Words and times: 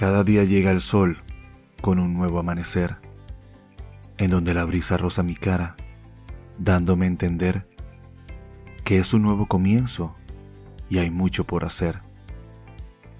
Cada 0.00 0.24
día 0.24 0.44
llega 0.44 0.70
el 0.70 0.80
sol 0.80 1.22
con 1.82 1.98
un 1.98 2.14
nuevo 2.14 2.38
amanecer, 2.38 2.96
en 4.16 4.30
donde 4.30 4.54
la 4.54 4.64
brisa 4.64 4.96
roza 4.96 5.22
mi 5.22 5.34
cara, 5.34 5.76
dándome 6.58 7.04
a 7.04 7.08
entender 7.08 7.68
que 8.82 8.96
es 8.96 9.12
un 9.12 9.20
nuevo 9.20 9.44
comienzo 9.44 10.16
y 10.88 11.00
hay 11.00 11.10
mucho 11.10 11.44
por 11.44 11.66
hacer. 11.66 12.00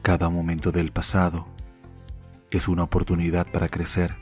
Cada 0.00 0.30
momento 0.30 0.72
del 0.72 0.90
pasado 0.90 1.46
es 2.50 2.66
una 2.66 2.84
oportunidad 2.84 3.46
para 3.46 3.68
crecer. 3.68 4.16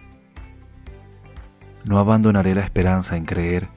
No 1.84 2.00
abandonaré 2.00 2.56
la 2.56 2.62
esperanza 2.62 3.16
en 3.16 3.24
creer 3.24 3.68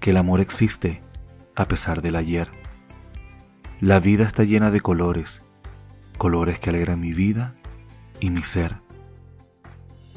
que 0.00 0.10
el 0.10 0.16
amor 0.16 0.40
existe 0.40 1.02
a 1.54 1.68
pesar 1.68 2.02
del 2.02 2.16
ayer. 2.16 2.50
La 3.80 4.00
vida 4.00 4.24
está 4.24 4.42
llena 4.42 4.72
de 4.72 4.80
colores, 4.80 5.40
colores 6.18 6.58
que 6.58 6.70
alegran 6.70 6.98
mi 6.98 7.12
vida 7.12 7.54
y 8.20 8.30
mi 8.30 8.42
ser. 8.42 8.76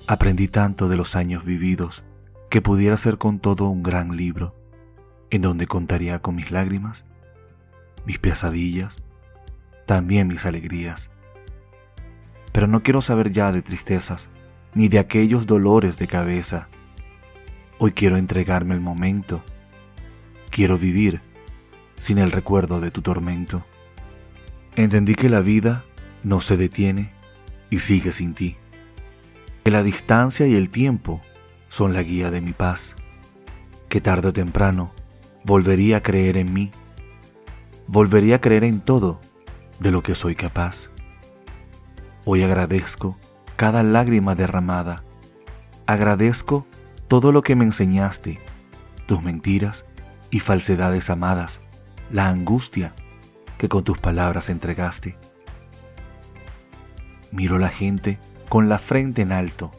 Aprendí 0.08 0.48
tanto 0.48 0.90
de 0.90 0.98
los 0.98 1.16
años 1.16 1.46
vividos 1.46 2.04
que 2.50 2.62
pudiera 2.62 2.98
ser 2.98 3.18
con 3.18 3.40
todo 3.40 3.70
un 3.70 3.84
gran 3.84 4.18
libro, 4.18 4.56
en 5.30 5.42
donde 5.42 5.68
contaría 5.68 6.20
con 6.20 6.36
mis 6.36 6.52
lágrimas, 6.52 7.06
mis 8.06 8.18
pesadillas, 8.18 8.98
también 9.86 10.28
mis 10.28 10.46
alegrías. 10.46 11.12
Pero 12.52 12.68
no 12.68 12.82
quiero 12.82 13.02
saber 13.02 13.32
ya 13.32 13.52
de 13.52 13.62
tristezas, 13.62 14.30
ni 14.74 14.88
de 14.88 15.00
aquellos 15.00 15.46
dolores 15.46 15.98
de 15.98 16.08
cabeza. 16.08 16.70
Hoy 17.78 17.92
quiero 17.92 18.18
entregarme 18.18 18.74
el 18.74 18.82
momento. 18.82 19.44
Quiero 20.50 20.78
vivir 20.78 21.22
sin 22.00 22.18
el 22.18 22.32
recuerdo 22.32 22.80
de 22.80 22.92
tu 22.92 23.02
tormento. 23.02 23.66
Entendí 24.76 25.16
que 25.16 25.30
la 25.30 25.42
vida 25.42 25.86
no 26.24 26.42
se 26.42 26.58
detiene 26.58 27.19
y 27.70 27.80
sigue 27.80 28.12
sin 28.12 28.34
ti. 28.34 28.58
Que 29.64 29.72
la 29.72 29.84
distancia 29.84 30.48
y 30.48 30.56
el 30.56 30.70
tiempo 30.70 31.22
son 31.68 31.94
la 31.94 32.04
guía 32.04 32.32
de 32.32 32.42
mi 32.42 32.54
paz. 32.54 32.96
Que 33.88 34.02
tarde 34.02 34.30
o 34.30 34.34
temprano 34.34 34.92
volvería 35.44 35.98
a 35.98 36.04
creer 36.04 36.38
en 36.38 36.54
mí. 36.54 36.72
Volvería 37.88 38.38
a 38.38 38.42
creer 38.42 38.64
en 38.64 38.82
todo 38.82 39.20
de 39.80 39.92
lo 39.92 40.04
que 40.04 40.16
soy 40.16 40.36
capaz. 40.36 40.90
Hoy 42.26 42.44
agradezco 42.44 43.18
cada 43.56 43.84
lágrima 43.84 44.36
derramada. 44.36 45.04
Agradezco 45.86 46.68
todo 47.08 47.32
lo 47.32 47.42
que 47.42 47.56
me 47.56 47.66
enseñaste, 47.66 48.40
tus 49.08 49.24
mentiras 49.24 49.86
y 50.30 50.40
falsedades 50.40 51.10
amadas, 51.10 51.60
la 52.12 52.30
angustia 52.30 52.94
que 53.58 53.68
con 53.68 53.84
tus 53.84 53.98
palabras 53.98 54.50
entregaste. 54.50 55.18
Miro 57.32 57.60
la 57.60 57.70
gente 57.70 58.20
con 58.48 58.70
la 58.70 58.80
frente 58.80 59.22
en 59.22 59.32
alto, 59.32 59.72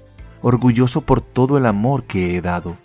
orgulloso 0.43 1.03
por 1.03 1.21
todo 1.21 1.59
el 1.59 1.67
amor 1.67 2.05
que 2.05 2.37
he 2.37 2.41
dado. 2.41 2.77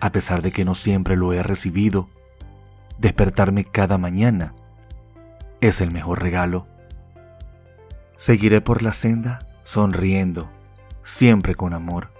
A 0.00 0.10
pesar 0.10 0.42
de 0.42 0.52
que 0.52 0.64
no 0.64 0.74
siempre 0.74 1.16
lo 1.16 1.32
he 1.32 1.42
recibido, 1.42 2.08
despertarme 2.98 3.64
cada 3.64 3.98
mañana 3.98 4.54
es 5.60 5.80
el 5.80 5.90
mejor 5.92 6.22
regalo. 6.22 6.66
Seguiré 8.16 8.60
por 8.60 8.82
la 8.82 8.92
senda 8.92 9.46
sonriendo, 9.64 10.50
siempre 11.04 11.54
con 11.54 11.72
amor, 11.72 12.10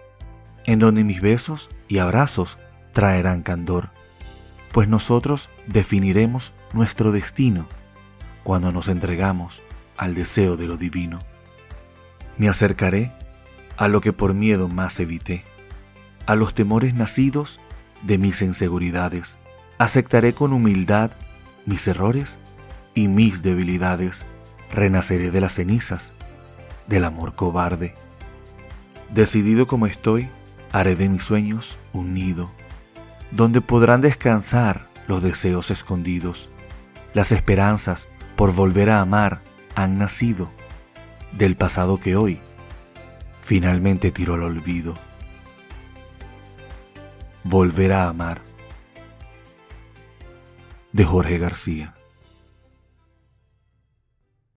en 0.65 0.79
donde 0.79 1.05
mis 1.05 1.21
besos 1.21 1.69
y 1.89 1.99
abrazos 1.99 2.59
traerán 2.93 3.43
candor, 3.43 3.91
pues 4.73 4.89
nosotros 4.89 5.51
definiremos 5.67 6.55
nuestro 6.73 7.13
destino 7.13 7.69
cuando 8.43 8.73
nos 8.73 8.89
entregamos 8.89 9.61
al 9.97 10.15
deseo 10.15 10.57
de 10.57 10.67
lo 10.67 10.77
divino. 10.77 11.21
Me 12.39 12.49
acercaré 12.49 13.13
a 13.77 13.89
lo 13.89 14.01
que 14.01 14.13
por 14.13 14.35
miedo 14.35 14.69
más 14.69 14.99
evité, 15.01 15.45
a 16.27 16.35
los 16.35 16.55
temores 16.55 16.95
nacidos 16.95 17.61
de 18.03 18.19
mis 18.19 18.43
inseguridades. 18.43 19.39
Aceptaré 19.79 20.35
con 20.35 20.53
humildad 20.53 21.13
mis 21.67 21.87
errores 21.89 22.39
y 22.95 23.09
mis 23.09 23.43
debilidades. 23.43 24.25
Renaceré 24.71 25.31
de 25.31 25.41
las 25.41 25.55
cenizas 25.55 26.13
del 26.87 27.05
amor 27.05 27.35
cobarde. 27.35 27.95
Decidido 29.11 29.67
como 29.67 29.87
estoy, 29.87 30.31
haré 30.73 30.97
de 30.97 31.09
mis 31.09 31.23
sueños 31.23 31.79
un 31.93 32.15
nido, 32.15 32.51
donde 33.31 33.61
podrán 33.61 34.01
descansar 34.01 34.89
los 35.07 35.23
deseos 35.23 35.71
escondidos. 35.71 36.49
Las 37.15 37.33
esperanzas 37.33 38.09
por 38.37 38.55
volver 38.55 38.89
a 38.91 39.01
amar 39.01 39.43
han 39.75 39.99
nacido 39.99 40.51
del 41.33 41.57
pasado 41.57 41.99
que 41.99 42.17
hoy 42.17 42.41
finalmente 43.41 44.11
tiró 44.11 44.35
al 44.35 44.43
olvido. 44.45 44.95
Volver 47.45 47.93
a 47.93 48.09
amar 48.09 48.41
de 50.93 51.05
Jorge 51.05 51.39
García. 51.39 51.95